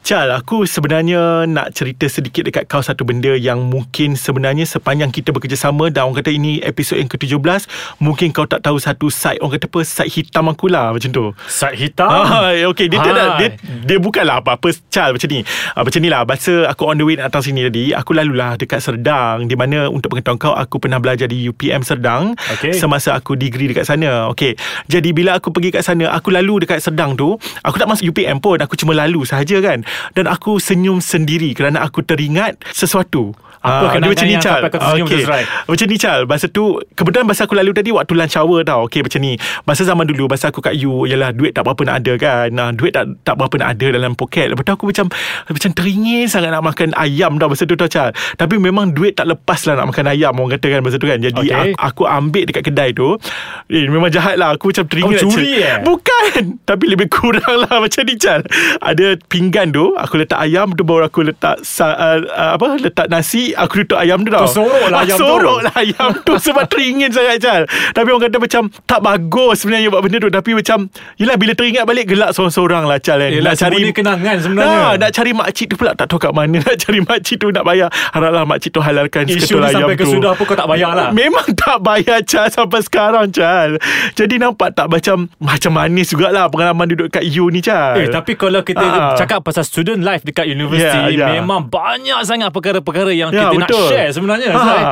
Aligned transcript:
Chal, 0.00 0.32
aku 0.32 0.64
sebenarnya 0.64 1.44
nak 1.44 1.76
cerita 1.76 2.08
sedikit 2.08 2.48
dekat 2.48 2.66
kau 2.66 2.80
satu 2.80 3.04
benda 3.04 3.36
yang 3.36 3.68
mungkin 3.68 4.16
sebenarnya 4.16 4.64
sepanjang 4.64 5.12
kita 5.12 5.30
bekerjasama 5.30 5.92
dan 5.92 6.08
orang 6.08 6.24
kata 6.24 6.32
ini 6.32 6.58
episod 6.64 6.96
yang 6.96 7.06
ke-17, 7.06 7.68
mungkin 8.00 8.32
kau 8.32 8.48
tak 8.48 8.64
tahu 8.64 8.80
satu 8.80 9.12
side, 9.12 9.38
orang 9.44 9.60
kata 9.60 9.68
apa, 9.68 9.80
side 9.84 10.10
hitam 10.10 10.48
aku 10.48 10.72
lah 10.72 10.96
macam 10.96 11.12
tu. 11.12 11.24
Side 11.46 11.76
hitam? 11.76 12.08
Ah, 12.08 12.56
okay, 12.66 12.88
dia, 12.88 12.96
Hai. 12.96 13.38
dia, 13.38 13.48
dia 13.84 13.98
bukanlah 14.00 14.40
apa-apa 14.40 14.72
Chal 14.88 15.12
macam 15.14 15.28
ni 15.30 15.40
ah, 15.76 15.82
Macam 15.84 16.00
ni 16.00 16.08
lah 16.08 16.22
Masa 16.24 16.66
aku 16.66 16.88
on 16.88 16.96
the 16.98 17.04
way 17.04 17.14
nak 17.14 17.30
datang 17.30 17.52
sini 17.52 17.68
tadi 17.68 17.92
Aku 17.94 18.16
lalulah 18.16 18.56
dekat 18.56 18.80
Serdang 18.82 19.46
Di 19.46 19.54
mana 19.54 19.86
untuk 19.92 20.14
pengetahuan 20.14 20.40
kau 20.40 20.54
Aku 20.56 20.82
pernah 20.82 20.98
belajar 20.98 21.28
di 21.28 21.46
UPM 21.46 21.84
Serdang 21.84 22.34
Okey. 22.58 22.74
Semasa 22.76 23.14
aku 23.14 23.36
degree 23.36 23.70
dekat 23.70 23.86
sana 23.86 24.30
Okay 24.32 24.56
Jadi 24.88 25.12
bila 25.14 25.38
aku 25.38 25.52
pergi 25.52 25.74
kat 25.74 25.84
sana 25.84 26.10
Aku 26.16 26.32
lalu 26.32 26.64
dekat 26.64 26.82
Serdang 26.82 27.14
tu 27.14 27.36
Aku 27.66 27.76
tak 27.76 27.86
masuk 27.86 28.10
UPM 28.10 28.40
pun 28.42 28.58
Aku 28.62 28.74
cuma 28.74 28.96
lalu 28.96 29.22
sahaja 29.28 29.58
kan 29.62 29.84
Dan 30.12 30.24
aku 30.24 30.56
senyum 30.56 30.98
sendiri 30.98 31.52
Kerana 31.52 31.80
aku 31.80 32.00
teringat 32.00 32.58
sesuatu. 32.66 33.32
Apa 33.60 33.68
Ah, 33.68 33.92
kenangan 33.92 34.08
macam 34.10 34.24
ni, 34.24 34.32
yang 34.32 34.40
Chal. 34.40 34.56
sampai 34.56 34.70
kau 34.70 34.80
tersenyum 34.80 35.04
tu, 35.04 35.12
Okey. 35.12 35.24
Zrai? 35.28 35.44
Macam 35.68 35.84
ni 35.84 35.96
Chal 35.96 36.20
Masa 36.24 36.46
tu 36.48 36.64
Kebetulan 36.90 37.28
masa 37.28 37.44
aku 37.44 37.52
lalu 37.52 37.70
tadi 37.70 37.92
Waktu 37.92 38.12
lunch 38.14 38.32
hour 38.34 38.64
tau. 38.64 38.88
Okay 38.88 39.04
macam 39.04 39.20
ni. 39.20 39.36
Masa 39.62 39.84
zaman 39.84 40.08
dulu 40.08 40.24
Masa 40.26 40.48
aku 40.48 40.64
kat 40.64 40.80
U 40.80 41.04
Yalah 41.04 41.28
duit 41.30 41.52
tak 41.52 41.62
berapa 41.62 41.76
nak 41.84 42.00
ada 42.00 42.12
kan? 42.16 42.48
Nah, 42.48 42.72
Duit 42.72 42.88
tak 42.90 43.20
tak 43.20 43.36
berapa 43.36 43.52
nak 43.54 43.68
ada 43.70 43.86
Dalam 43.92 44.16
poket. 44.16 44.48
Lepas 44.48 44.64
tu 44.64 44.72
aku 44.72 44.88
macam 44.88 45.12
Macam 45.44 45.70
teringin 45.70 46.24
sangat 46.24 46.48
Nak 46.48 46.64
makan 46.64 46.96
ayam 46.96 47.36
tau 47.36 47.52
Masa 47.52 47.62
tu 47.64 47.76
tau 47.76 47.84
Chal. 47.84 48.16
Tapi 48.32 48.56
memang 48.56 48.96
duit 48.96 49.12
tak 49.12 49.28
lepas 49.28 49.60
lah 49.66 49.76
Nak 49.76 49.92
makan 49.92 50.04
ayam 50.08 50.32
Orang 50.34 50.56
kata 50.56 50.66
kan 50.66 50.80
Masa 50.80 50.96
tu 50.96 51.04
kan. 51.04 51.20
Jadi 51.20 51.44
Okey. 51.44 51.52
aku, 51.52 51.76
aku 51.76 52.02
ambil 52.06 52.42
dekat 52.46 52.64
kedai 52.64 52.90
tu. 52.92 53.20
Eh 53.68 53.84
memang 53.86 54.08
jahat 54.08 54.34
lah. 54.34 54.56
Aku 54.56 54.72
macam 54.72 54.88
teringin 54.88 55.04
Kau 55.10 55.20
nak 55.20 55.24
curi 55.28 55.52
cer- 55.52 55.60
eh? 55.60 55.76
Bukan. 55.84 56.40
Tapi 56.70 56.84
lebih 56.88 57.12
kurang 57.12 57.54
lah 57.60 57.76
Macam 57.76 58.02
ni 58.02 58.16
Chal. 58.16 58.40
Ada 58.80 59.20
pinggan 59.22 59.68
tu 59.68 59.79
Aku 59.96 60.14
letak 60.16 60.38
ayam 60.38 60.70
tu 60.70 60.82
Baru 60.82 61.02
aku 61.02 61.22
letak 61.22 61.60
sa, 61.60 61.90
uh, 61.90 62.18
uh, 62.22 62.50
Apa 62.54 62.78
Letak 62.78 63.06
nasi 63.06 63.52
Aku 63.52 63.80
tutup 63.80 63.96
ayam 63.96 64.20
tu 64.20 64.28
tau 64.28 64.42
Kau 64.42 64.54
sorok 64.58 64.86
lah 64.86 64.98
Ah, 64.98 65.04
ayam 65.04 65.16
tu. 65.16 65.26
Lah 65.60 65.74
ayam 65.74 66.08
tu 66.20 66.32
Sebab 66.36 66.64
teringin 66.66 67.08
sangat 67.08 67.36
Chal 67.38 67.62
Tapi 67.90 68.08
orang 68.08 68.24
kata 68.24 68.38
macam 68.38 68.62
Tak 68.82 69.00
bagus 69.00 69.54
sebenarnya 69.58 69.88
Buat 69.88 70.02
benda 70.02 70.18
tu 70.18 70.30
Tapi 70.30 70.50
macam 70.52 70.78
Yelah 71.16 71.36
bila 71.36 71.52
teringat 71.52 71.84
balik 71.84 72.04
Gelak 72.06 72.30
seorang-seorang 72.32 72.84
lah 72.84 72.98
Chal 72.98 73.18
kan 73.18 73.30
Yelah, 73.30 73.52
semua 73.54 73.78
ni 73.78 73.90
kenangan 73.90 74.36
sebenarnya. 74.38 74.76
Nah, 74.76 74.92
Nak 74.96 75.10
cari 75.10 75.32
makcik 75.32 75.66
tu 75.66 75.76
pula 75.76 75.92
Tak 75.92 76.06
tahu 76.06 76.18
kat 76.18 76.32
mana 76.32 76.58
Nak 76.60 76.76
cari 76.76 77.00
makcik 77.00 77.36
tu 77.36 77.48
Nak 77.48 77.62
bayar 77.62 77.88
Haraplah 78.10 78.44
makcik 78.44 78.70
tu 78.70 78.80
halalkan 78.80 79.24
Isu 79.24 79.36
Seketul 79.40 79.58
ni 79.58 79.66
ayam 79.66 79.78
sampai 79.82 79.94
ke 79.94 80.04
sudah 80.06 80.30
apa 80.32 80.42
kau 80.42 80.54
tak 80.54 80.66
bayar 80.66 80.90
lah. 80.92 81.08
Memang 81.12 81.46
tak 81.54 81.78
bayar 81.80 82.18
Chal 82.22 82.46
Sampai 82.48 82.80
sekarang 82.80 83.30
Chal 83.30 83.76
Jadi 84.12 84.34
nampak 84.36 84.72
tak 84.72 84.86
macam 84.86 85.28
Macam 85.36 85.70
manis 85.72 86.08
jugalah 86.08 86.46
Pengalaman 86.46 86.86
duduk 86.86 87.08
kat 87.10 87.24
U 87.30 87.48
ni 87.48 87.60
Chal 87.60 87.96
Eh 87.96 88.08
tapi 88.08 88.34
kalau 88.34 88.60
kita 88.60 88.82
Ah. 88.82 89.14
cakap 89.14 89.40
pasal 89.40 89.62
student 89.70 90.02
life 90.02 90.22
dekat 90.22 90.50
universiti 90.50 91.14
Ya, 91.14 91.30
ya. 91.30 91.38
memang 91.38 91.62
banyak 91.64 92.18
sangat 92.22 92.50
perkara-perkara 92.50 93.14
yang 93.14 93.30
Ya, 93.30 93.46
kita 93.46 93.54
nak 93.56 93.68
betul. 93.70 93.86
share 93.86 94.10
sebenarnya. 94.10 94.50
Ha. 94.50 94.58
Zai. 94.60 94.82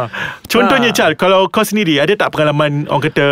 Contohnya 0.46 0.88
Ha. 0.88 0.94
Chal 0.94 1.12
Kalau 1.12 1.48
kau 1.48 1.60
sendiri 1.60 1.98
Ada 1.98 2.14
tak 2.16 2.30
pengalaman 2.30 2.86
Orang 2.86 3.02
kata 3.02 3.26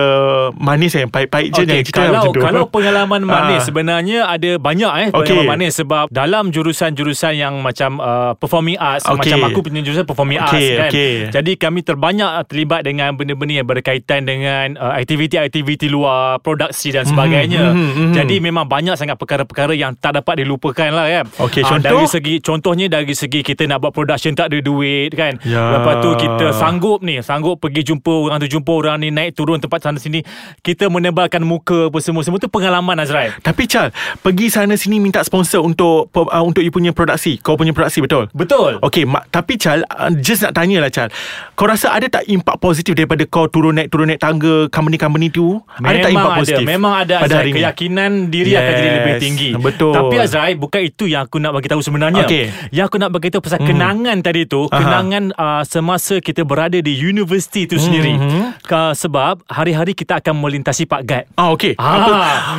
Manis 0.53 0.93
yang 0.93 1.07
pahit-pahit 1.07 1.49
je 1.51 1.63
yang 1.63 1.81
cerita 1.81 2.03
kalau 2.03 2.13
macam 2.19 2.29
tu 2.29 2.41
kalau 2.43 2.63
pengalaman 2.67 3.21
manis 3.23 3.57
Ah. 3.57 3.65
sebenarnya 3.65 4.19
ada 4.27 4.51
banyak 4.57 4.93
eh 4.99 5.09
pengalaman 5.09 5.39
Okey. 5.39 5.49
manis 5.49 5.73
sebab 5.77 6.05
dalam 6.11 6.49
jurusan-jurusan 6.49 7.33
yang 7.35 7.55
macam 7.59 7.99
uh, 7.99 8.33
performing 8.35 8.75
arts 8.75 9.05
Okey. 9.05 9.17
macam 9.29 9.39
aku 9.45 9.59
punya 9.63 9.81
jurusan 9.81 10.03
performing 10.03 10.39
Okey, 10.39 10.49
arts 10.49 10.69
kan. 10.73 10.89
okey. 10.89 11.13
Jadi 11.31 11.53
kami 11.55 11.81
terbanyak 11.81 12.31
terlibat 12.47 12.81
dengan 12.83 13.13
benda-benda 13.13 13.55
yang 13.55 13.69
berkaitan 13.69 14.25
dengan 14.25 14.75
uh, 14.75 14.97
aktiviti-aktiviti 14.97 15.87
luar 15.87 16.39
produksi 16.39 16.91
dan 16.91 17.05
sebagainya. 17.05 17.71
mhm, 17.71 17.89
mhm. 17.89 18.15
Jadi 18.15 18.35
memang 18.39 18.65
banyak 18.65 18.95
sangat 18.95 19.15
perkara-perkara 19.15 19.73
yang 19.73 19.95
tak 19.95 20.17
dapat 20.17 20.43
dilupakan 20.43 20.91
lah 20.91 21.07
kan. 21.07 21.25
Okey, 21.37 21.61
Ah, 21.61 21.69
contoh? 21.71 21.89
dari 21.93 22.07
segi 22.07 22.35
contohnya 22.41 22.87
dari 22.89 23.13
segi 23.13 23.41
kita 23.41 23.65
nak 23.65 23.79
buat 23.79 23.93
production 23.93 24.33
tak 24.33 24.49
ada 24.49 24.59
duit 24.59 25.13
kan. 25.13 25.37
Ya. 25.43 25.77
Lepas 25.77 26.01
tu 26.01 26.11
kita 26.17 26.51
sanggup 26.51 27.01
ni, 27.01 27.21
sanggup 27.21 27.59
pergi 27.59 27.85
jumpa 27.85 28.09
orang 28.09 28.39
tu 28.39 28.49
jumpa 28.49 28.73
orang 28.73 28.97
ni 28.99 29.09
naik 29.11 29.33
turun 29.33 29.59
tempat 29.59 29.83
sana 29.83 29.97
sini. 29.97 30.25
Kita 30.59 30.89
menebalkan 30.89 31.43
muka 31.43 31.87
apa 31.87 31.99
semua 31.99 32.21
semua 32.21 32.37
tu 32.37 32.49
pengalaman 32.49 32.97
Azrai. 32.97 33.37
Tapi 33.39 33.67
Chal 33.67 33.93
Pergi 34.19 34.49
sana 34.49 34.75
sini 34.75 34.97
Minta 34.97 35.21
sponsor 35.21 35.61
untuk 35.61 36.09
uh, 36.11 36.41
Untuk 36.41 36.61
you 36.61 36.71
punya 36.71 36.91
produksi 36.91 37.37
Kau 37.37 37.55
punya 37.55 37.71
produksi 37.71 38.01
betul? 38.01 38.33
Betul. 38.33 38.81
Okey, 38.81 39.05
mak, 39.05 39.29
tapi 39.29 39.55
Chal, 39.55 39.85
uh, 39.85 40.09
just 40.17 40.41
nak 40.41 40.55
tanya 40.55 40.79
lah 40.79 40.89
Chal. 40.89 41.13
Kau 41.53 41.65
rasa 41.65 41.91
ada 41.91 42.09
tak 42.09 42.25
impak 42.25 42.57
positif 42.57 42.95
daripada 42.95 43.23
kau 43.25 43.45
turun 43.47 43.77
naik 43.77 43.89
turun 43.89 44.09
naik 44.09 44.19
tangga 44.19 44.67
company-company 44.69 45.29
tu? 45.29 45.61
ada 45.77 45.99
tak 45.99 46.11
impak 46.11 46.33
ada, 46.33 46.41
positif? 46.41 46.65
Memang 46.65 46.93
ada 46.97 47.15
pada 47.19 47.27
Azrai 47.27 47.39
hari 47.39 47.51
ni? 47.51 47.57
keyakinan 47.59 48.11
diri 48.27 48.51
akan 48.53 48.73
jadi 48.73 48.87
Yes, 48.87 48.97
lebih 48.97 49.15
tinggi. 49.19 49.51
betul. 49.55 49.93
Tapi 49.93 50.15
Azrai 50.17 50.53
bukan 50.55 50.81
itu 50.81 51.05
yang 51.05 51.26
aku 51.27 51.37
nak 51.37 51.53
bagi 51.53 51.67
tahu 51.67 51.81
sebenarnya. 51.81 52.25
Okey. 52.25 52.49
Yang 52.71 52.87
aku 52.87 52.97
nak 52.97 53.11
bagi 53.11 53.29
tahu 53.29 53.43
pasal 53.43 53.61
kenangan 53.61 54.17
tadi 54.21 54.47
tu, 54.47 54.67
Aha. 54.67 54.79
kenangan 54.79 55.25
uh, 55.33 55.63
semasa 55.63 56.19
kita 56.19 56.43
berada 56.43 56.79
di 56.79 56.93
universiti 56.97 57.67
itu 57.67 57.77
sendiri. 57.77 58.15
Mhm. 58.15 58.63
Ka, 58.63 58.91
sebab 58.93 59.43
hari-hari 59.47 59.93
kita 59.93 60.19
akan 60.19 60.35
melintasi 60.39 60.85
Pak 60.85 61.03
Gad. 61.03 61.25
Ah, 61.35 61.51
okey. 61.53 61.75
Ah, 61.77 61.93
Apa? 61.97 62.13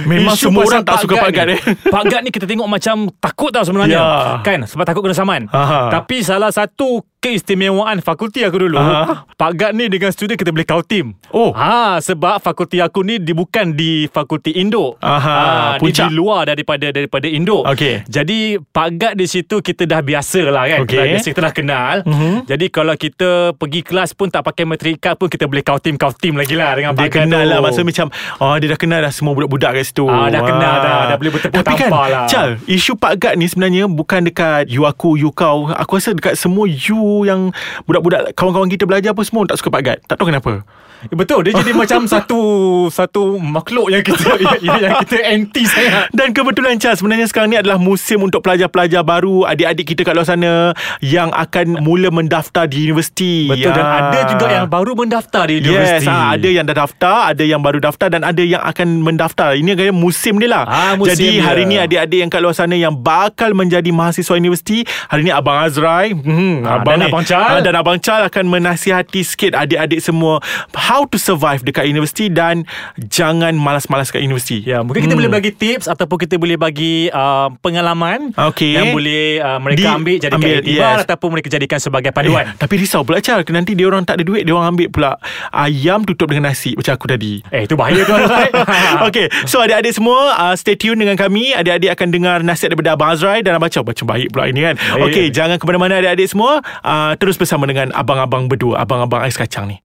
Memang 0.04 0.36
isu 0.36 0.48
semua 0.48 0.64
orang 0.64 0.84
tak 0.84 1.02
suka 1.02 1.16
Pak 1.18 1.32
Gad 1.32 1.46
ni. 1.46 1.54
eh. 1.54 1.60
Pak 1.96 2.04
Gad 2.06 2.22
ni 2.22 2.30
kita 2.30 2.46
tengok 2.46 2.68
macam 2.68 2.96
takut 3.18 3.50
tau 3.50 3.64
sebenarnya. 3.64 3.98
Ya. 3.98 4.08
Kan? 4.44 4.64
Sebab 4.64 4.84
takut 4.84 5.02
kena 5.02 5.16
saman. 5.16 5.42
Aha. 5.50 5.92
Tapi 5.92 6.22
salah 6.22 6.52
satu 6.52 7.04
keistimewaan 7.20 8.00
fakulti 8.00 8.42
aku 8.42 8.62
dulu, 8.62 8.78
Aha. 8.78 9.26
Pak 9.30 9.52
Gad 9.54 9.72
ni 9.74 9.88
dengan 9.88 10.10
student 10.10 10.34
kita 10.34 10.50
boleh 10.50 10.64
kau 10.64 10.80
team. 10.80 11.18
Oh. 11.30 11.52
Ha, 11.52 11.98
sebab 11.98 12.38
fakulti 12.38 12.78
aku 12.78 13.02
ni 13.02 13.18
di 13.18 13.32
bukan 13.32 13.74
di 13.74 14.06
fakulti 14.08 14.54
Indo. 14.54 14.96
Aha, 14.98 15.18
ha, 15.20 15.36
dia 15.74 15.82
puncak. 15.82 16.08
di 16.08 16.14
luar 16.14 16.42
daripada 16.46 16.88
daripada 16.88 17.26
Indo. 17.26 17.62
Okey. 17.64 18.06
Jadi 18.06 18.38
Pak 18.62 18.90
Gad 18.96 19.14
di 19.16 19.26
situ 19.26 19.60
kita 19.60 19.84
dah 19.84 20.00
biasa 20.00 20.42
lah 20.46 20.64
kan. 20.68 20.80
Okey. 20.84 20.96
Dah 20.96 21.06
biasa 21.10 21.28
kita 21.28 21.42
dah 21.42 21.54
kenal. 21.54 21.96
Mhm. 22.04 22.46
Jadi 22.46 22.66
kalau 22.68 22.94
kita 22.94 23.30
pergi 23.54 23.82
kelas 23.82 24.14
pun 24.14 24.28
tak 24.28 24.44
pakai 24.44 24.64
metric 24.64 24.98
card 24.98 25.18
pun 25.18 25.28
kita 25.28 25.44
boleh 25.44 25.62
kau 25.62 25.78
team 25.78 25.96
kau 25.96 26.12
team 26.12 26.36
lagi 26.36 26.54
lah 26.54 26.74
dengan 26.74 26.94
Dia 26.94 27.02
Pak 27.02 27.10
Gad 27.10 27.24
kenal 27.26 27.42
tu. 27.42 27.50
lah 27.50 27.58
Maksudnya 27.60 27.88
macam 27.88 28.08
oh, 28.40 28.56
Dia 28.56 28.68
dah 28.68 28.80
kenal 28.80 29.00
dah 29.00 29.12
Semua 29.12 29.32
budak-budak 29.34 29.72
kat 29.74 29.84
situ 29.84 30.06
Ah, 30.06 30.28
dah 30.28 30.42
kenal 30.42 30.76
dah. 30.80 31.00
Dah 31.08 31.18
boleh 31.18 31.32
bertepuk 31.34 31.56
Tapi 31.56 31.74
kan 31.74 31.90
tampar 31.90 32.06
lah. 32.08 32.26
Chal 32.28 32.50
Isu 32.66 32.94
Pak 32.96 33.14
Gad 33.18 33.34
ni 33.36 33.46
sebenarnya 33.46 33.86
Bukan 33.86 34.22
dekat 34.24 34.70
You 34.70 34.86
aku 34.86 35.16
You 35.16 35.30
kau 35.30 35.68
Aku 35.68 35.98
rasa 35.98 36.14
dekat 36.14 36.36
semua 36.36 36.66
You 36.66 37.07
yang 37.24 37.52
Budak-budak 37.84 38.34
Kawan-kawan 38.34 38.68
kita 38.68 38.84
belajar 38.84 39.12
pun 39.12 39.24
Semua 39.24 39.44
tak 39.46 39.58
suka 39.58 39.70
Pak 39.70 39.82
Gad 39.82 39.98
Tak 40.04 40.16
tahu 40.16 40.28
kenapa 40.28 40.64
Eh, 40.98 41.14
Betul 41.14 41.46
dia 41.46 41.54
jadi 41.54 41.78
macam 41.78 42.10
satu 42.10 42.42
satu 42.90 43.38
makhluk 43.38 43.88
yang 43.88 44.02
kita 44.02 44.34
yang, 44.58 44.82
yang 44.82 44.98
kita 45.00 45.18
anti 45.22 45.62
sangat. 45.64 46.10
Dan 46.10 46.34
kebetulan 46.34 46.74
Chal 46.76 46.98
Sebenarnya 46.98 47.30
sekarang 47.30 47.54
ni 47.54 47.58
adalah 47.60 47.78
musim 47.78 48.18
Untuk 48.20 48.42
pelajar-pelajar 48.42 49.06
baru 49.06 49.46
Adik-adik 49.46 49.86
kita 49.88 50.02
kat 50.02 50.12
luar 50.12 50.26
sana 50.26 50.74
Yang 50.98 51.30
akan 51.32 51.86
mula 51.86 52.10
mendaftar 52.10 52.66
di 52.66 52.82
universiti 52.84 53.46
Betul 53.46 53.72
dan 53.72 53.86
Ah. 53.88 54.10
ada 54.10 54.20
juga 54.28 54.46
yang 54.50 54.66
baru 54.66 54.92
mendaftar 54.96 55.44
di 55.46 55.54
universiti. 55.60 56.04
Yes, 56.04 56.10
ah, 56.10 56.34
ada 56.34 56.50
yang 56.50 56.66
dah 56.66 56.78
daftar, 56.78 57.18
ada 57.28 57.44
yang 57.44 57.62
baru 57.62 57.78
daftar 57.78 58.08
dan 58.10 58.22
ada 58.22 58.40
yang 58.40 58.60
akan 58.60 58.88
mendaftar. 59.00 59.54
Ini 59.54 59.74
kaya 59.74 59.92
musim 59.92 60.38
dia 60.38 60.50
lah. 60.50 60.64
Ah, 60.66 60.94
musim 60.94 61.14
Jadi 61.14 61.28
dia. 61.32 61.42
hari 61.42 61.64
ni 61.64 61.78
adik-adik 61.78 62.20
yang 62.20 62.28
kat 62.28 62.42
luar 62.42 62.52
sana 62.52 62.74
yang 62.74 62.94
bakal 62.94 63.54
menjadi 63.54 63.88
mahasiswa 63.88 64.34
universiti, 64.34 64.82
hari 65.06 65.24
ni 65.24 65.32
Abang 65.32 65.62
Azrai, 65.62 66.12
hmm, 66.12 66.64
Ah, 66.64 66.82
abang 66.82 66.97
dan 66.98 67.06
ni, 67.06 67.08
Abang 67.08 67.24
Chal. 67.24 67.40
ah, 67.40 67.62
dan 67.62 67.74
Abang 67.74 68.00
Chal 68.00 68.22
akan 68.24 68.44
menasihati 68.50 69.22
sikit 69.22 69.54
adik-adik 69.54 70.02
semua 70.02 70.42
how 70.74 71.06
to 71.06 71.16
survive 71.16 71.62
dekat 71.62 71.86
universiti 71.86 72.28
dan 72.28 72.66
jangan 72.98 73.54
malas-malas 73.54 74.10
kat 74.10 74.20
universiti. 74.20 74.62
Ya, 74.62 74.82
mungkin 74.82 75.06
kita 75.06 75.14
boleh 75.14 75.30
bagi 75.30 75.52
tips 75.52 75.86
ataupun 75.86 76.18
kita 76.18 76.36
boleh 76.36 76.56
bagi 76.56 77.08
uh, 77.10 77.54
pengalaman 77.60 78.34
Okey. 78.34 78.74
yang 78.74 78.92
boleh 78.92 79.38
uh, 79.38 79.60
mereka 79.60 79.78
Di- 79.80 79.94
ambil 79.94 80.16
jadikan 80.18 80.38
ambil, 80.40 80.58
iktibar 80.60 80.94
yes. 80.94 81.06
ataupun 81.06 81.28
mereka 81.30 81.48
jadikan 81.50 81.78
sebagai 81.78 82.10
panduan. 82.10 82.44
Eh, 82.44 82.58
tapi 82.58 82.74
risau 82.78 83.02
pula 83.02 83.20
Chal 83.20 83.46
Nanti 83.48 83.74
dia 83.74 83.86
orang 83.86 84.02
tak 84.02 84.20
ada 84.20 84.24
duit 84.24 84.44
Dia 84.44 84.54
orang 84.54 84.76
ambil 84.76 84.88
pula 84.88 85.12
Ayam 85.50 86.04
tutup 86.04 86.28
dengan 86.28 86.52
nasi 86.52 86.74
Macam 86.74 86.94
aku 86.94 87.08
tadi 87.08 87.40
Eh, 87.48 87.64
itu 87.64 87.74
bahaya 87.74 88.02
tu. 88.02 88.14
Okay 89.08 89.28
So 89.46 89.60
adik-adik 89.60 89.94
semua 89.94 90.36
uh, 90.36 90.54
Stay 90.54 90.76
tune 90.76 90.98
dengan 90.98 91.16
kami 91.16 91.54
Adik-adik 91.54 91.94
akan 91.94 92.08
dengar 92.10 92.38
Nasihat 92.42 92.74
daripada 92.74 92.94
Abang 92.94 93.14
Azrai 93.14 93.40
Dan 93.40 93.56
Abang 93.56 93.70
Chow 93.70 93.82
Macam 93.82 94.06
baik 94.06 94.30
pula 94.30 94.48
ini 94.48 94.62
kan 94.64 94.76
Baik. 94.76 95.04
Okay 95.08 95.26
Jangan 95.30 95.58
ke 95.58 95.64
mana-mana 95.64 95.98
adik-adik 95.98 96.28
semua 96.28 96.60
uh, 96.88 97.14
Terus 97.14 97.36
bersama 97.36 97.68
dengan 97.68 97.92
Abang-abang 97.92 98.48
berdua 98.48 98.80
Abang-abang 98.80 99.20
ais 99.22 99.36
kacang 99.36 99.68
ni 99.68 99.78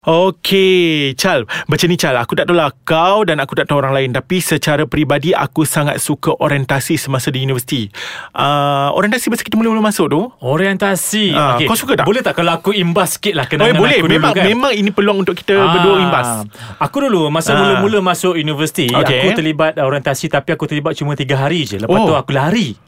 Okay 0.00 1.12
Chal 1.12 1.42
Macam 1.66 1.84
ni 1.84 1.98
Chal 1.98 2.14
Aku 2.14 2.32
tak 2.32 2.46
tahu 2.46 2.54
lah 2.54 2.70
kau 2.86 3.26
Dan 3.26 3.42
aku 3.42 3.52
tak 3.52 3.66
tahu 3.66 3.76
orang 3.76 3.90
lain 3.92 4.10
Tapi 4.10 4.38
secara 4.38 4.86
peribadi 4.86 5.34
Aku 5.34 5.66
sangat 5.66 5.98
suka 5.98 6.32
orientasi 6.32 6.94
Semasa 6.94 7.28
di 7.28 7.42
universiti 7.42 7.90
uh, 8.32 8.94
Orientasi 8.94 9.26
masa 9.26 9.42
kita 9.42 9.58
mula-mula 9.58 9.82
masuk 9.84 10.06
tu 10.06 10.20
Orientasi. 10.38 11.34
Ah, 11.34 11.58
Okey. 11.58 11.66
kau 11.66 11.74
suka 11.74 11.98
tak? 11.98 12.06
Boleh 12.06 12.22
tak 12.22 12.32
kalau 12.32 12.54
aku 12.54 12.70
imbas 12.72 13.18
sikit 13.18 13.34
lah 13.34 13.44
Oh 13.44 13.50
kenangan 13.50 13.74
boleh 13.74 13.98
aku 13.98 14.06
Memang 14.08 14.30
dulu 14.30 14.38
kan? 14.38 14.44
memang 14.46 14.72
ini 14.72 14.90
peluang 14.90 15.18
untuk 15.18 15.34
kita 15.34 15.58
Berdua 15.58 15.98
imbas 16.00 16.46
Aku 16.78 16.96
dulu 17.00 17.26
masa 17.28 17.50
Ah. 17.50 17.58
mula-mula 17.58 17.98
masuk 18.00 18.32
universiti 18.32 18.86
Okey. 18.88 19.02
aku 19.18 19.28
terlibat 19.34 19.76
orientasi 19.76 20.30
tapi 20.30 20.54
aku 20.54 20.64
terlibat 20.64 20.94
cuma 20.94 21.12
3 21.12 21.26
hari 21.34 21.66
je. 21.66 21.76
Lepas 21.76 21.98
Oh. 21.98 22.06
tu 22.06 22.14
aku 22.14 22.30
lari. 22.30 22.78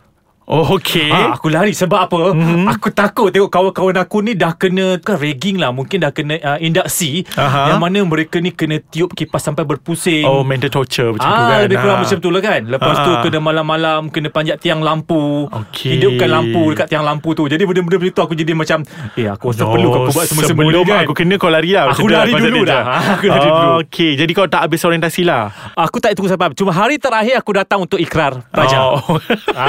Oh 0.50 0.66
okay 0.74 1.06
Ah, 1.08 1.32
aku 1.32 1.46
lari 1.46 1.70
sebab 1.70 2.10
apa? 2.10 2.34
Mm-hmm. 2.34 2.66
Aku 2.68 2.90
takut 2.90 3.30
tengok 3.30 3.46
kawan-kawan 3.48 3.94
aku 3.96 4.18
ni 4.18 4.34
dah 4.34 4.50
kena 4.52 4.98
kan 4.98 5.14
ragging 5.14 5.56
lah, 5.56 5.70
mungkin 5.70 6.02
dah 6.02 6.10
kena 6.10 6.34
uh, 6.36 6.58
induksi 6.58 7.22
Aha. 7.32 7.70
yang 7.70 7.78
mana 7.78 8.02
mereka 8.02 8.36
ni 8.36 8.50
kena 8.50 8.82
tiup 8.82 9.14
kipas 9.14 9.38
sampai 9.40 9.62
berpusing. 9.62 10.26
Oh 10.26 10.42
mental 10.42 10.66
torture 10.68 11.14
macam 11.14 11.22
tu 11.22 11.38
ah, 11.38 11.46
kan 11.46 11.58
lebih 11.62 11.78
kurang 11.78 11.96
Ah. 11.96 12.02
macam 12.02 12.18
tu 12.18 12.28
lah 12.28 12.40
kan 12.40 12.60
Lepas 12.66 12.96
tu 12.98 13.10
Ah. 13.10 13.22
kena 13.22 13.38
malam-malam 13.38 14.00
Kena 14.08 14.28
panjat 14.28 14.58
tiang 14.58 14.80
lampu 14.80 15.46
Okey. 15.46 15.94
Hidupkan 15.94 16.26
lampu 16.28 16.62
Dekat 16.70 16.86
tiang 16.88 17.04
lampu 17.04 17.30
tu 17.30 17.46
Jadi 17.46 17.62
benda-benda 17.62 17.96
macam 17.96 18.10
tu 18.10 18.22
Aku 18.22 18.34
jadi 18.34 18.52
macam 18.52 18.78
Eh 19.14 19.26
aku 19.26 19.44
rasa 19.48 19.64
perlu 19.64 19.86
kau 19.88 20.02
buat 20.08 20.26
semua-semua 20.26 20.66
Sebelum 20.66 20.82
ni 20.82 20.88
kan 20.88 20.98
aku 21.04 21.14
kena 21.14 21.34
kau 21.36 21.46
lari 21.46 21.70
lah 21.70 21.84
Aku 21.88 22.02
tu 22.02 22.10
lari 22.16 22.32
dulu 22.32 22.60
dah. 22.64 22.82
Ah, 22.82 23.02
aku 23.14 23.26
lari 23.28 23.46
oh, 23.46 23.54
dulu. 23.54 23.70
Okay 23.84 24.10
Jadi 24.14 24.32
kau 24.32 24.46
tak 24.46 24.66
habis 24.66 24.80
orientasi 24.80 25.22
lah 25.22 25.42
Aku 25.76 25.96
tak 25.98 26.10
tunggu 26.12 26.26
sampai 26.26 26.50
Cuma 26.52 26.72
hari 26.72 26.98
terakhir 26.98 27.38
Aku 27.38 27.50
datang 27.52 27.78
untuk 27.80 28.02
ikrar 28.02 28.42
Raja 28.50 28.78
Oh. 28.80 29.18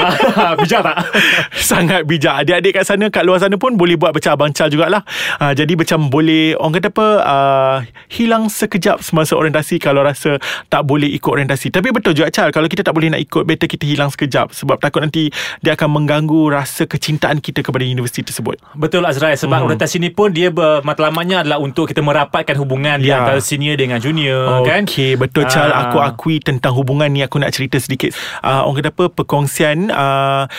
Bijak 0.72 0.82
tak? 0.82 0.96
Sangat 1.70 2.00
bijak 2.04 2.34
Adik-adik 2.40 2.72
kat 2.74 2.84
sana 2.84 3.06
Kat 3.08 3.22
luar 3.22 3.36
sana 3.36 3.54
pun 3.54 3.76
Boleh 3.76 3.94
buat 3.94 4.10
macam 4.10 4.32
Abang 4.32 4.50
Chal 4.50 4.72
jugalah 4.72 5.04
uh, 5.36 5.52
Jadi 5.52 5.76
macam 5.76 6.08
boleh 6.08 6.56
Orang 6.56 6.72
kata 6.72 6.88
apa 6.88 7.06
uh, 7.20 7.76
Hilang 8.08 8.48
sekejap 8.48 9.04
Semasa 9.04 9.36
orientasi 9.36 9.76
Kalau 9.76 10.00
rasa 10.00 10.40
Tak 10.66 10.82
boleh 10.82 11.12
ikut 11.12 11.28
orientasi 11.28 11.68
Tapi 11.68 11.92
betul 11.92 12.16
juga 12.16 12.32
Chal 12.32 12.48
Kalau 12.48 12.64
kita 12.66 12.80
tak 12.80 12.96
boleh 12.96 13.12
nak 13.12 13.20
ikut 13.20 13.44
Better 13.44 13.68
kita 13.68 13.84
hilang 13.84 14.08
sekejap 14.08 14.50
Sebab 14.50 14.80
takut 14.80 15.04
nanti 15.04 15.28
Dia 15.60 15.76
akan 15.76 16.00
mengganggu 16.00 16.48
Rasa 16.50 16.88
kecintaan 16.88 17.38
kita 17.38 17.60
Kepada 17.60 17.84
universiti 17.84 18.24
tersebut 18.24 18.56
Betul 18.72 19.04
Azrael 19.04 19.36
Sebab 19.36 19.52
Mhm. 19.52 19.66
orientasi 19.68 20.00
ni 20.00 20.08
pun 20.08 20.32
Dia 20.32 20.48
matlamatnya 20.80 21.44
adalah 21.44 21.60
Untuk 21.60 21.86
kita 21.86 22.00
merapatkan 22.00 22.56
hubungan 22.56 22.96
Di 22.96 23.12
Ya. 23.12 23.20
antara 23.20 23.44
senior 23.44 23.76
dengan 23.76 24.00
junior 24.00 24.64
kan 24.64 24.88
Okey, 24.88 25.18
betul 25.18 25.44
Chal. 25.44 25.68
Ah. 25.68 25.90
Aku 25.90 25.98
akui 25.98 26.38
tentang 26.38 26.72
hubungan 26.72 27.10
ni 27.10 27.20
aku 27.20 27.36
nak 27.36 27.50
cerita 27.50 27.76
sedikit. 27.76 28.14
Uh, 28.40 28.62
orang 28.64 28.78
kata 28.78 28.90
apa 28.90 29.04
perkongsian 29.10 29.90
uh, 29.90 30.46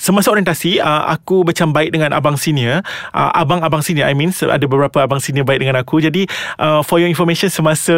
Semasa 0.00 0.32
orientasi 0.32 0.80
uh, 0.80 1.12
Aku 1.12 1.44
macam 1.44 1.76
baik 1.76 1.92
dengan 1.92 2.16
abang 2.16 2.40
senior 2.40 2.80
uh, 3.12 3.30
Abang-abang 3.36 3.84
senior 3.84 4.08
I 4.08 4.16
mean 4.16 4.32
Ada 4.32 4.64
beberapa 4.64 5.04
abang 5.04 5.20
senior 5.20 5.44
baik 5.44 5.60
dengan 5.60 5.76
aku 5.76 6.00
Jadi 6.00 6.24
uh, 6.56 6.80
For 6.80 6.96
your 6.96 7.12
information 7.12 7.52
Semasa 7.52 7.92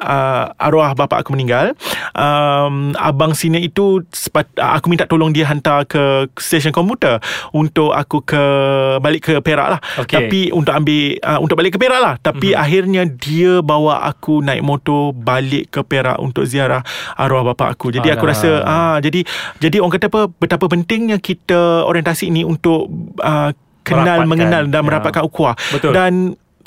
uh, 0.00 0.48
Arwah 0.56 0.96
bapa 0.96 1.20
aku 1.20 1.36
meninggal 1.36 1.76
um, 2.16 2.96
Abang 2.96 3.36
senior 3.36 3.60
itu 3.60 4.00
sepat, 4.08 4.48
uh, 4.56 4.80
Aku 4.80 4.88
minta 4.88 5.04
tolong 5.04 5.28
dia 5.28 5.44
Hantar 5.44 5.84
ke 5.84 6.32
Stesen 6.40 6.72
komputer 6.72 7.20
Untuk 7.52 7.92
aku 7.92 8.24
ke 8.24 8.44
Balik 9.04 9.20
ke 9.28 9.34
Perak 9.44 9.76
lah 9.76 9.80
Okey. 10.00 10.16
Tapi 10.16 10.40
untuk 10.56 10.72
ambil 10.72 11.20
uh, 11.20 11.38
Untuk 11.44 11.60
balik 11.60 11.76
ke 11.76 11.78
Perak 11.84 12.00
lah 12.00 12.14
Tapi 12.16 12.56
mm-hmm. 12.56 12.64
akhirnya 12.64 13.02
Dia 13.04 13.60
bawa 13.60 14.08
aku 14.08 14.40
Naik 14.40 14.64
motor 14.64 15.12
Balik 15.12 15.68
ke 15.68 15.84
Perak 15.84 16.16
Untuk 16.16 16.48
ziarah 16.48 16.80
Arwah 17.20 17.44
bapa 17.52 17.76
aku 17.76 17.92
Jadi 17.92 18.08
aku 18.08 18.24
Alah. 18.24 18.32
rasa 18.32 18.50
ah, 18.64 18.96
Jadi 19.04 19.20
Jadi 19.60 19.76
orang 19.84 19.92
kata 19.92 20.08
apa 20.08 20.32
Betapa 20.32 20.64
pentingnya 20.72 21.20
kita 21.20 21.41
Orientasi 21.82 22.30
ini 22.30 22.42
Untuk 22.42 22.86
uh, 23.18 23.50
Kenal 23.82 24.22
Merapatkan. 24.22 24.30
Mengenal 24.30 24.62
Dan 24.70 24.82
Ya. 24.82 24.86
merapatkan 24.86 25.22
Betul. 25.74 25.90
Dan 25.90 26.12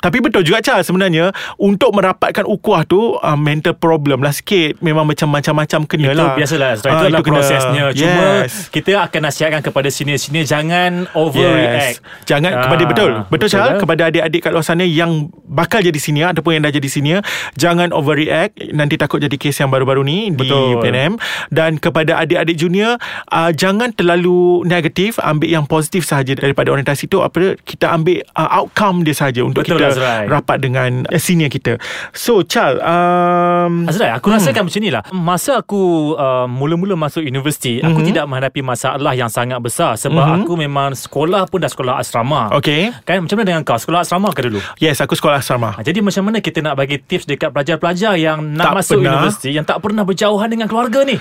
tapi 0.06 0.22
betul 0.22 0.40
juga 0.40 0.62
Chal 0.62 0.80
sebenarnya 0.80 1.34
Untuk 1.58 1.90
merapatkan 1.90 2.46
ukuah 2.46 2.86
tu 2.86 3.18
uh, 3.18 3.34
Mental 3.34 3.74
problem 3.74 4.22
lah 4.22 4.30
sikit 4.30 4.78
Memang 4.78 5.02
macam 5.02 5.26
macam-macam 5.26 5.80
kena 5.82 6.06
Itu 6.06 6.14
lah 6.14 6.28
biasalah 6.32 6.68
Azrael. 6.72 6.86
Ah, 6.86 6.94
Itu 6.94 7.04
adalah 7.04 7.20
kena. 7.20 7.32
prosesnya 7.34 7.84
Cuma 7.90 8.26
yes. 8.40 8.70
Kita 8.70 8.90
akan 9.02 9.20
nasihatkan 9.24 9.60
Kepada 9.60 9.88
senior-senior 9.88 10.46
Jangan 10.46 11.10
overreact 11.12 11.98
Yes. 11.98 12.22
Jangan 12.24 12.52
Ah, 12.52 12.62
kepada 12.62 12.82
betul 12.86 13.10
betul 13.26 13.48
Syah 13.48 13.66
eh? 13.66 13.78
kepada 13.78 14.02
adik-adik 14.06 14.40
kat 14.40 14.50
luar 14.50 14.62
sana 14.62 14.86
yang 14.86 15.26
bakal 15.42 15.80
jadi 15.80 15.96
senior 15.96 16.30
ataupun 16.30 16.54
yang 16.54 16.62
dah 16.62 16.70
jadi 16.70 16.86
senior 16.86 17.20
jangan 17.54 17.90
overreact 17.90 18.54
nanti 18.70 18.94
takut 18.94 19.18
jadi 19.18 19.34
kes 19.34 19.58
yang 19.58 19.68
baru-baru 19.68 20.02
ni 20.02 20.30
Betul. 20.30 20.78
di 20.78 20.84
PNM 20.84 21.18
dan 21.50 21.76
kepada 21.76 22.20
adik-adik 22.20 22.54
junior 22.54 23.00
uh, 23.28 23.50
jangan 23.50 23.90
terlalu 23.90 24.62
negatif 24.62 25.16
ambil 25.18 25.48
yang 25.48 25.64
positif 25.64 26.04
sahaja 26.04 26.32
daripada 26.32 26.70
orientasi 26.70 27.08
tu 27.08 27.18
apa 27.18 27.56
kita 27.62 27.90
ambil 27.90 28.22
uh, 28.32 28.62
outcome 28.62 29.02
dia 29.02 29.12
sahaja 29.12 29.42
untuk 29.42 29.64
Betul, 29.64 29.80
kita 29.80 29.95
Azrai. 29.96 30.28
rapat 30.28 30.60
dengan 30.60 31.02
uh, 31.04 31.16
senior 31.16 31.48
kita 31.48 31.80
so 32.12 32.44
Chal 32.44 32.76
um, 32.78 33.88
Azrael, 33.88 34.12
aku 34.12 34.28
hmm. 34.28 34.36
rasakan 34.36 34.62
macam 34.62 34.80
ni 34.80 34.90
lah. 34.90 35.02
Masa 35.10 35.58
aku 35.58 35.80
uh, 36.14 36.44
mula-mula 36.46 36.94
masuk 36.94 37.22
universiti, 37.22 37.80
aku 37.80 37.96
Mhm. 37.96 38.06
tidak 38.06 38.24
menghadapi 38.26 38.60
masalah 38.60 39.12
yang 39.12 39.26
sangat 39.26 39.56
besar 39.58 39.96
sebab 39.96 40.20
Mhm. 40.20 40.34
aku 40.38 40.52
memang 40.54 40.92
sekolah 40.92 41.48
pun 41.48 41.58
dah 41.58 41.68
sekolah 41.68 41.96
asrama. 41.96 42.52
Okay 42.54 42.92
Kan 43.02 43.24
macam 43.24 43.36
mana 43.36 43.46
dengan 43.48 43.62
kau? 43.62 43.74
Sekolah 43.74 44.02
asrama 44.02 44.30
ke 44.30 44.44
dulu? 44.44 44.60
Yes 44.76 44.98
aku 44.98 45.14
sekolah 45.14 45.40
asrama 45.40 45.72
Ha, 45.72 45.80
jadi 45.80 45.98
macam 45.98 46.22
mana 46.22 46.38
kita 46.38 46.60
nak 46.60 46.76
bagi 46.76 46.98
tips 46.98 47.24
dekat 47.24 47.50
pelajar-pelajar 47.50 48.14
yang 48.14 48.44
nak 48.52 48.66
Tak 48.66 48.74
masuk 48.76 48.96
pernah. 48.98 49.12
universiti 49.16 49.48
yang 49.50 49.64
tak 49.64 49.78
pernah 49.80 50.02
berjauhan 50.02 50.46
dengan 50.46 50.66
keluarga 50.66 51.00
ni? 51.02 51.16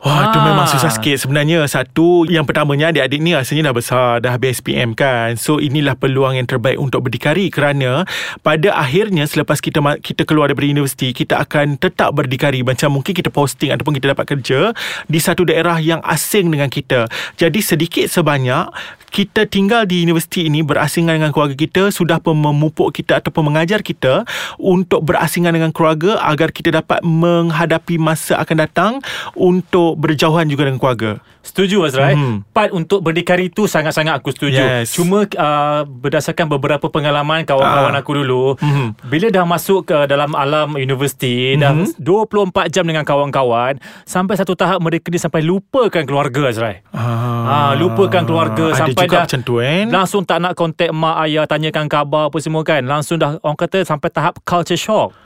Wah, 0.00 0.32
itu 0.32 0.38
Ah. 0.40 0.44
memang 0.48 0.64
susah 0.64 0.88
sikit 0.88 1.20
sebenarnya. 1.20 1.68
Satu, 1.68 2.24
yang 2.24 2.48
pertamanya 2.48 2.88
adik-adik 2.88 3.20
ni 3.20 3.36
rasanya 3.36 3.68
dah 3.68 3.76
besar, 3.76 4.10
dah 4.24 4.32
habis 4.32 4.56
SPM 4.56 4.96
kan. 4.96 5.36
So 5.36 5.60
inilah 5.60 5.92
peluang 5.92 6.40
yang 6.40 6.48
terbaik 6.48 6.80
untuk 6.80 7.04
berdikari 7.04 7.52
kerana 7.52 8.08
pada 8.40 8.72
akhirnya 8.80 9.28
selepas 9.28 9.60
kita 9.60 9.84
kita 10.00 10.24
keluar 10.24 10.48
daripada 10.48 10.72
universiti, 10.72 11.12
kita 11.12 11.36
akan 11.44 11.76
tetap 11.76 12.16
berdikari 12.16 12.64
macam 12.64 12.96
mungkin 12.96 13.12
kita 13.12 13.28
posting 13.28 13.76
ataupun 13.76 13.92
kita 14.00 14.16
dapat 14.16 14.24
kerja 14.24 14.72
di 15.04 15.20
satu 15.20 15.44
daerah 15.44 15.76
yang 15.76 16.00
asing 16.00 16.48
dengan 16.48 16.72
kita. 16.72 17.04
Jadi 17.36 17.60
sedikit 17.60 18.08
sebanyak 18.08 18.72
kita 19.10 19.44
tinggal 19.50 19.84
di 19.84 20.06
universiti 20.06 20.46
ini 20.46 20.62
berasingan 20.62 21.18
dengan 21.18 21.34
keluarga 21.34 21.58
kita 21.58 21.90
sudah 21.90 22.22
pun 22.22 22.38
memupuk 22.38 22.94
kita 22.94 23.18
ataupun 23.18 23.50
mengajar 23.50 23.82
kita 23.82 24.22
untuk 24.56 25.02
berasingan 25.02 25.50
dengan 25.50 25.74
keluarga 25.74 26.22
agar 26.24 26.54
kita 26.54 26.70
dapat 26.78 27.02
menghadapi 27.02 27.98
masa 27.98 28.38
akan 28.38 28.56
datang 28.64 28.92
untuk 29.34 29.89
berjauhan 29.94 30.44
juga 30.44 30.62
dengan 30.62 30.76
keluarga. 30.76 31.18
Setuju 31.40 31.82
Azrael 31.82 32.12
Mhm. 32.12 32.22
hmm. 32.22 32.36
Part 32.50 32.70
untuk 32.70 33.00
berdikari 33.00 33.48
tu 33.48 33.64
Sangat-sangat 33.64 34.12
aku 34.14 34.28
setuju 34.28 34.60
Yes. 34.60 34.92
Cuma 34.92 35.24
uh, 35.24 35.82
Berdasarkan 35.82 36.46
beberapa 36.46 36.86
pengalaman 36.86 37.42
Kawan-kawan 37.42 37.90
Ah. 37.90 37.98
aku 37.98 38.12
dulu 38.14 38.54
Mhm. 38.56 39.06
Bila 39.06 39.26
dah 39.28 39.44
masuk 39.44 39.86
ke 39.86 40.04
Dalam 40.04 40.32
alam 40.32 40.74
universiti 40.74 41.56
Dah 41.56 41.72
Mhm. 41.72 41.96
24 41.96 42.68
jam 42.68 42.84
dengan 42.84 43.02
kawan-kawan 43.02 43.80
Sampai 44.02 44.34
satu 44.34 44.52
tahap 44.52 44.78
Mereka 44.78 45.08
ni 45.08 45.16
sampai 45.16 45.40
lupakan 45.40 46.02
keluarga 46.02 46.42
Azrael 46.46 46.84
Ah, 46.92 47.72
lupakan 47.72 48.22
keluarga 48.22 48.66
ada 48.68 48.78
sampai 48.84 48.94
juga 49.00 49.16
dah 49.16 49.24
macam 49.24 49.40
tu 49.40 49.54
kan. 49.58 49.84
Langsung 49.88 50.22
tak 50.22 50.38
nak 50.38 50.52
kontak 50.54 50.90
mak 50.90 51.24
ayah 51.24 51.44
Tanyakan 51.44 51.86
khabar 51.86 52.28
apa 52.28 52.38
semua 52.38 52.60
kan 52.60 52.82
Langsung 52.82 53.16
dah 53.16 53.40
Orang 53.40 53.56
kata 53.56 53.80
sampai 53.80 54.08
tahap 54.08 54.36
culture 54.42 54.76
shock 54.76 55.16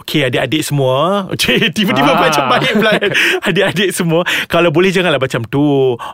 Okey 0.00 0.24
adik-adik 0.24 0.62
semua. 0.62 0.96
Cik, 1.40 1.72
Tiba-tiba 1.72 2.10
Ah. 2.10 2.18
macam 2.18 2.44
baik 2.48 2.72
pula. 2.74 2.92
Adik-adik 3.46 3.90
semua. 3.90 4.20
Kalau 4.46 4.68
boleh 4.68 4.88
janganlah 4.88 5.16
macam 5.16 5.44
tu. 5.44 5.60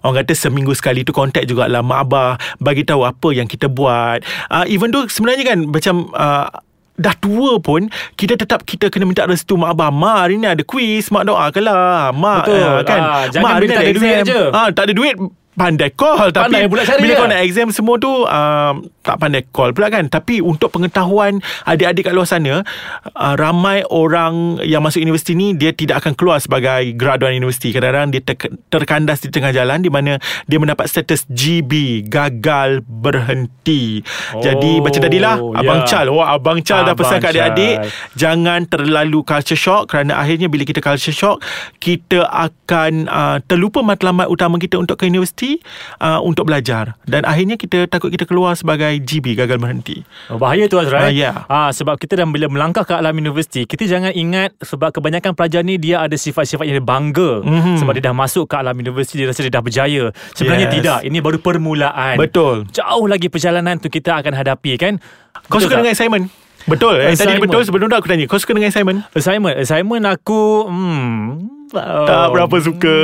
Orang 0.01 0.17
kata 0.17 0.35
seminggu 0.35 0.73
sekali 0.73 1.01
tu 1.01 1.11
Contact 1.11 1.47
jugalah 1.47 1.81
Mak 1.81 2.01
Abah. 2.03 2.31
Bagi 2.57 2.83
tahu 2.83 3.03
apa 3.03 3.29
yang 3.31 3.45
kita 3.45 3.67
buat. 3.67 4.21
Uh, 4.49 4.67
Even 4.67 4.91
though 4.91 5.07
sebenarnya 5.07 5.47
kan 5.47 5.59
Macam 5.65 5.95
uh, 6.11 6.51
Dah 6.95 7.13
tua 7.15 7.57
pun 7.59 7.87
Kita 8.13 8.35
tetap 8.35 8.63
Kita 8.63 8.89
kena 8.89 9.05
minta 9.05 9.23
restu 9.23 9.55
Mak 9.55 9.71
Abah. 9.71 9.91
Mak 9.91 10.17
hari 10.19 10.35
ni 10.37 10.47
ada 10.47 10.63
kuis 10.63 11.07
Mak 11.09 11.25
doakanlah 11.25 12.11
Mak 12.11 12.43
Betul. 12.43 12.59
uh, 12.59 12.81
kan? 12.83 13.01
Ah, 13.01 13.23
Mak 13.35 13.51
hari 13.53 13.65
ni 13.65 13.73
tak 13.73 13.85
ada 13.85 13.95
duit 13.95 14.19
je. 14.25 14.41
Ah, 14.51 14.69
Tak 14.69 14.85
ada 14.85 14.93
duit 14.93 15.15
Pandai 15.53 15.89
call. 15.91 16.29
Tapi 16.29 16.53
Pandai 16.53 16.67
pula 16.67 16.83
cari 16.83 17.01
Bila 17.01 17.13
je. 17.13 17.17
kau 17.17 17.29
nak 17.31 17.41
exam 17.41 17.69
semua 17.71 17.97
tu 17.97 18.13
um, 18.13 18.75
Tak 19.07 19.23
pandai 19.23 19.47
call 19.47 19.71
pula 19.71 19.87
kan. 19.87 20.11
Tapi 20.11 20.43
untuk 20.43 20.75
pengetahuan 20.75 21.39
Adik-adik 21.63 22.11
kat 22.11 22.15
luar 22.17 22.27
sana 22.27 22.67
uh, 23.15 23.35
Ramai 23.39 23.87
orang 23.87 24.59
Yang 24.67 24.83
masuk 24.83 25.01
universiti 25.07 25.33
ni 25.39 25.55
Dia 25.55 25.71
tidak 25.71 26.03
akan 26.03 26.19
keluar 26.19 26.43
Sebagai 26.43 26.91
graduan 26.99 27.39
universiti. 27.39 27.71
Kadang-kadang 27.71 28.11
dia 28.11 28.23
ter- 28.27 28.59
terkandas 28.67 29.23
Di 29.23 29.31
tengah 29.31 29.55
jalan 29.55 29.79
Di 29.79 29.91
mana 29.95 30.19
Dia 30.51 30.59
mendapat 30.59 30.91
status 30.91 31.31
GB 31.31 32.03
Gagal 32.11 32.83
berhenti. 32.83 34.03
Oh, 34.35 34.43
Jadi 34.43 34.83
macam 34.83 35.01
tadilah 35.07 35.39
Abang 35.55 35.87
ya. 35.87 35.87
Chal. 35.87 36.07
Oh 36.11 36.27
Abang 36.27 36.59
Chal 36.67 36.83
dah 36.83 36.99
Abang 36.99 37.07
pesan 37.07 37.23
kat 37.23 37.31
adik-adik. 37.39 37.77
Jangan 38.19 38.67
terlalu 38.67 39.23
culture 39.23 39.59
shock. 39.59 39.87
Kerana 39.87 40.19
akhirnya 40.19 40.51
Bila 40.51 40.67
kita 40.67 40.83
culture 40.83 41.15
shock 41.15 41.39
Kita 41.79 42.27
akan 42.27 43.07
uh, 43.07 43.39
Terlupa 43.47 43.87
matlamat 43.87 44.27
utama 44.27 44.59
kita 44.59 44.81
Untuk 44.83 44.99
ke 44.99 45.07
universiti 45.07 45.63
uh, 46.03 46.19
Untuk 46.19 46.51
belajar. 46.51 46.99
Dan 47.07 47.23
akhirnya 47.23 47.55
kita 47.55 47.87
Takut 47.87 48.11
kita 48.11 48.27
keluar 48.27 48.59
sebagai 48.59 48.96
GB 48.99 49.35
Gagal 49.35 49.57
berhenti. 49.57 50.01
Oh, 50.27 50.37
Bahaya 50.37 50.65
tu 50.65 50.77
Azrael 50.77 51.03
Ah, 51.03 51.11
ya. 51.11 51.33
ah, 51.47 51.69
Sebab 51.69 51.97
kita 51.97 52.15
dah 52.15 52.25
bila 52.25 52.47
melangkah 52.47 52.83
ke 52.83 52.93
alam 52.93 53.13
universiti 53.13 53.63
Kita 53.63 53.83
jangan 53.83 54.11
ingat 54.11 54.57
Sebab 54.59 54.93
kebanyakan 54.93 55.33
pelajar 55.33 55.61
ni 55.61 55.77
Dia 55.77 56.01
ada 56.01 56.15
sifat-sifat 56.15 56.65
yang 56.65 56.79
dia 56.79 56.85
bangga. 56.85 57.41
Mhm. 57.41 57.79
Sebab 57.79 57.93
dia 57.93 58.05
dah 58.05 58.15
masuk 58.15 58.47
ke 58.47 58.55
alam 58.55 58.75
universiti 58.75 59.19
Dia 59.19 59.29
rasa 59.29 59.41
dia 59.41 59.51
dah 59.51 59.61
berjaya. 59.61 60.05
Sebenarnya 60.33 60.67
Yes. 60.67 60.75
tidak. 60.75 60.99
Ini 61.03 61.19
baru 61.19 61.39
permulaan. 61.39 62.17
Betul. 62.17 62.65
Jauh 62.69 63.07
lagi 63.07 63.27
perjalanan 63.27 63.77
tu 63.77 63.87
kita 63.87 64.17
akan 64.17 64.33
hadapi 64.35 64.77
kan? 64.77 64.99
Kau 65.47 65.57
Betul 65.57 65.61
suka 65.63 65.73
tak? 65.73 65.81
dengan 65.81 65.93
assignment? 65.93 66.25
Betul. 66.67 66.95
Eh, 66.99 67.15
Tadi 67.15 67.39
betul 67.39 67.63
sebelum 67.63 67.87
tu 67.87 67.95
aku 67.95 68.07
tanya. 68.07 68.27
Kau 68.27 68.37
suka 68.37 68.51
dengan 68.51 68.69
assignment? 68.69 69.07
Assignment. 69.13 69.55
Assignment 69.57 70.03
aku 70.05 70.67
hmm, 70.67 71.56
Tak 71.73 72.27
berapa 72.31 72.57
suka. 72.59 72.97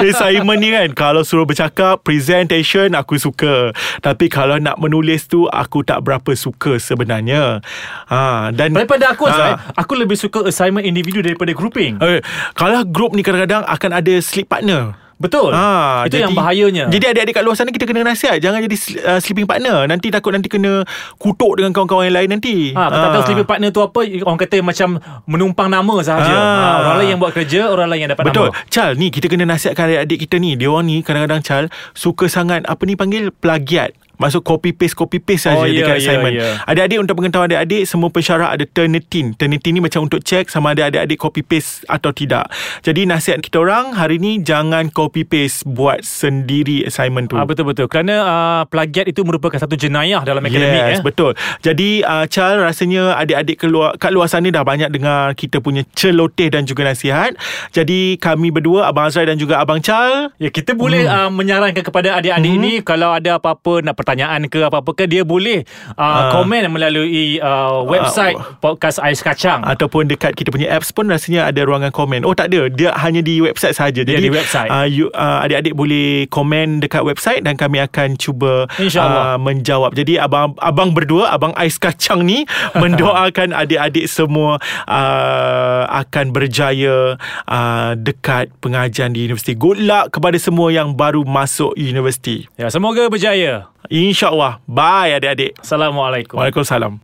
Assignment 0.00 0.60
ni 0.62 0.68
kan 0.68 0.88
Kalau 0.92 1.22
suruh 1.24 1.48
bercakap 1.48 2.04
Presentation 2.04 2.92
Aku 2.92 3.16
suka. 3.16 3.72
Tapi 3.98 4.28
kalau 4.28 4.60
nak 4.60 4.76
menulis 4.76 5.24
tu 5.24 5.48
Aku 5.48 5.80
tak 5.80 6.04
berapa 6.04 6.36
suka 6.36 6.76
sebenarnya. 6.76 7.64
Ha, 8.08 8.52
Dan 8.52 8.76
Daripada 8.76 9.12
aku 9.12 9.24
Ha. 9.24 9.32
Azrael 9.32 9.56
Aku 9.76 9.92
lebih 9.96 10.16
suka 10.16 10.44
assignment 10.44 10.84
individu 10.84 11.24
Daripada 11.24 11.56
grouping. 11.56 11.96
Eh, 11.98 12.20
kalau 12.52 12.84
grup 12.84 13.16
ni 13.16 13.24
kadang-kadang 13.24 13.64
akan 13.64 13.90
ada 13.94 14.14
sleep 14.20 14.48
partner. 14.48 15.07
Betul. 15.18 15.50
Ah, 15.50 16.06
Itu 16.06 16.14
yang 16.16 16.30
bahayanya. 16.30 16.86
Jadi 16.86 17.04
adik-adik 17.04 17.34
kat 17.34 17.42
luar 17.42 17.58
sana 17.58 17.68
kita 17.68 17.84
kena 17.84 18.06
nasihat 18.06 18.38
jangan 18.38 18.62
jadi 18.62 18.76
uh, 19.02 19.18
sleeping 19.18 19.44
partner. 19.44 19.84
Nanti 19.84 20.08
takut 20.08 20.30
nanti 20.30 20.46
kena 20.46 20.86
kutuk 21.18 21.58
dengan 21.58 21.74
kawan-kawan 21.74 22.06
yang 22.06 22.16
lain 22.16 22.30
nanti. 22.30 22.70
Ha, 22.70 22.86
kita 22.86 23.06
tahu 23.12 23.22
sleeping 23.26 23.44
partner 23.44 23.68
tu 23.68 23.82
apa 23.82 23.98
Orang 24.22 24.38
kata 24.38 24.62
macam 24.62 24.88
Menumpang 25.24 25.66
nama 25.66 25.94
sahaja 26.00 26.30
Ah. 26.30 26.38
ha, 26.38 26.68
Orang 26.80 26.96
lain 26.98 27.08
yang 27.10 27.20
buat 27.20 27.34
kerja 27.34 27.66
Orang 27.66 27.90
lain 27.90 28.06
yang 28.06 28.12
dapat 28.14 28.30
Betul. 28.30 28.48
nama 28.48 28.70
Chal 28.70 28.94
ni 28.94 29.10
kita 29.10 29.26
kena 29.26 29.44
nasihatkan 29.44 29.90
adik-adik 29.90 30.18
kita 30.22 30.38
ni. 30.38 30.54
Dia 30.54 30.70
orang 30.70 30.86
ni 30.86 31.02
kadang-kadang 31.02 31.42
Chal 31.42 31.64
suka 31.92 32.30
sangat 32.30 32.62
apa 32.64 32.82
ni 32.84 32.94
panggil 32.94 33.34
plagiat. 33.34 33.92
Maksud 34.18 34.42
copy 34.42 34.70
paste 34.70 34.94
copy 34.94 35.18
paste 35.18 35.46
saja 35.46 35.56
Oh, 35.56 35.64
ya, 35.64 35.78
dekat 35.78 35.96
ya, 35.96 36.02
assignment. 36.02 36.34
ya. 36.34 36.48
Adik-adik 36.66 36.98
untuk 36.98 37.14
pengetahuan 37.16 37.46
adik-adik 37.48 37.82
semua 37.84 38.10
pensyarah 38.10 38.48
ada 38.50 38.64
Turnitin. 38.64 39.32
Turnitin 39.32 39.72
ni 39.72 39.80
macam 39.80 40.04
untuk 40.04 40.20
check 40.20 40.46
sama 40.46 40.74
ada 40.74 40.86
adik-adik 40.86 41.16
copy 41.16 41.40
paste 41.40 41.86
atau 41.86 42.10
tidak. 42.10 42.50
Jadi 42.82 43.06
nasihat 43.06 43.38
kita 43.38 43.58
orang 43.58 43.94
hari 43.94 44.18
ni 44.18 44.38
jangan 44.38 44.90
copy 44.90 45.22
paste 45.22 45.62
buat 45.64 46.02
sendiri 46.02 46.82
assignment 46.82 47.26
tu. 47.26 47.34
Ah 47.34 47.46
betul-betul 47.46 47.86
kerana 47.86 48.14
uh, 48.20 48.62
plagiat 48.64 49.06
itu 49.06 49.22
merupakan 49.22 49.54
satu 49.54 49.74
jenayah 49.74 50.20
dalam 50.22 50.42
akademik 50.42 50.66
Yes, 50.68 50.98
eh. 50.98 51.04
betul. 51.04 51.32
Jadi 51.60 52.02
uh, 52.02 52.26
Chal 52.26 52.58
rasanya 52.58 53.14
adik-adik 53.16 53.56
keluar 53.56 53.94
kat 53.96 54.10
luar 54.10 54.26
sana 54.26 54.50
dah 54.50 54.62
banyak 54.62 54.90
dengar 54.90 55.32
kita 55.32 55.58
punya 55.58 55.86
celoteh 55.94 56.50
dan 56.50 56.66
juga 56.66 56.82
nasihat. 56.82 57.38
Jadi 57.70 58.18
kami 58.18 58.50
berdua 58.50 58.88
Abang 58.88 59.06
Azrai 59.06 59.24
dan 59.24 59.36
juga 59.36 59.58
Abang 59.58 59.78
Chal 59.78 60.30
Ya 60.36 60.48
kita 60.48 60.74
boleh 60.74 61.06
hmm. 61.06 61.14
uh, 61.14 61.30
menyarankan 61.30 61.82
kepada 61.82 62.16
adik-adik 62.16 62.46
Hmm. 62.48 62.60
ni 62.60 62.72
kalau 62.80 63.12
ada 63.12 63.36
apa-apa 63.36 63.84
nak 63.84 63.94
pertanyaan 64.08 64.48
ke 64.48 64.64
apa-apa 64.64 64.96
ke 64.96 65.04
dia 65.04 65.20
boleh 65.20 65.68
uh, 66.00 66.00
Ah. 66.08 66.32
komen 66.32 66.72
melalui 66.72 67.36
uh, 67.44 67.84
website 67.84 68.40
podcast 68.64 68.96
Ais 69.04 69.20
Kacang. 69.20 69.60
ataupun 69.60 70.08
dekat 70.08 70.32
kita 70.32 70.48
punya 70.48 70.72
apps 70.72 70.88
pun 70.96 71.04
rasanya 71.12 71.44
ada 71.44 71.60
ruangan 71.60 71.92
komen. 71.92 72.24
Oh 72.24 72.32
tak 72.32 72.48
ada, 72.48 72.72
dia 72.72 72.96
hanya 72.96 73.20
di 73.20 73.44
website 73.44 73.76
saja. 73.76 74.00
Dia 74.00 74.16
di 74.16 74.24
Jadi 74.24 74.32
website. 74.32 74.70
Uh, 74.72 74.88
you, 74.88 75.12
uh, 75.12 75.44
adik-adik 75.44 75.76
boleh 75.76 76.24
komen 76.32 76.80
dekat 76.80 77.04
website 77.04 77.44
dan 77.44 77.60
kami 77.60 77.84
akan 77.84 78.16
cuba 78.16 78.64
uh, 78.80 79.36
menjawab. 79.36 79.92
Jadi 79.92 80.16
abang 80.16 80.56
abang 80.56 80.96
berdua, 80.96 81.28
abang 81.28 81.52
ais 81.60 81.76
kacang 81.76 82.24
ni 82.24 82.48
mendoakan 82.82 83.52
adik-adik 83.52 84.08
semua 84.08 84.56
uh, 84.88 85.84
akan 85.92 86.32
berjaya 86.32 87.20
uh, 87.44 87.92
dekat 87.92 88.48
pengajian 88.64 89.12
di 89.12 89.28
universiti. 89.28 89.52
Good 89.52 89.84
luck 89.84 90.16
kepada 90.16 90.40
semua 90.40 90.72
yang 90.72 90.96
baru 90.96 91.28
masuk 91.28 91.76
universiti. 91.76 92.48
Ya 92.56 92.72
semoga 92.72 93.04
berjaya. 93.12 93.68
InsyaAllah. 93.92 94.60
Bye 94.64 95.16
adik-adik. 95.20 95.60
Assalamualaikum. 95.60 96.36
Waalaikumsalam. 96.40 96.96